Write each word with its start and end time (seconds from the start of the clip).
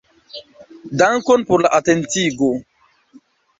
Dankon 1.01 1.45
por 1.51 1.65
la 1.67 1.71
atentigo. 1.81 2.51